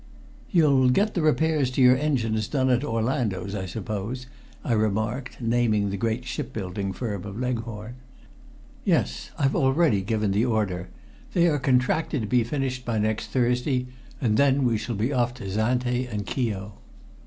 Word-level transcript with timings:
"You'll 0.49 0.89
get 0.89 1.13
the 1.13 1.21
repairs 1.21 1.69
to 1.71 1.81
your 1.83 1.95
engines 1.95 2.47
done 2.47 2.71
at 2.71 2.83
Orlando's, 2.83 3.53
I 3.53 3.67
suppose?" 3.67 4.25
I 4.63 4.73
remarked, 4.73 5.39
naming 5.39 5.91
the 5.91 5.95
great 5.95 6.25
shipbuilding 6.25 6.91
firm 6.91 7.23
of 7.23 7.39
Leghorn. 7.39 7.97
"Yes. 8.83 9.29
I've 9.37 9.55
already 9.55 10.01
given 10.01 10.31
the 10.31 10.43
order. 10.43 10.89
They 11.33 11.45
are 11.49 11.59
contracted 11.59 12.23
to 12.23 12.27
be 12.27 12.43
finished 12.43 12.83
by 12.83 12.97
next 12.97 13.27
Thursday, 13.29 13.89
and 14.19 14.37
then 14.37 14.63
we 14.63 14.75
shall 14.75 14.95
be 14.95 15.13
off 15.13 15.35
to 15.35 15.43
Zante 15.47 16.07
and 16.11 16.25
Chio." 16.25 16.79